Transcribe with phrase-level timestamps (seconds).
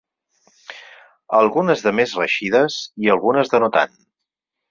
[1.39, 3.95] Algunes de més reeixides i algunes de no tant.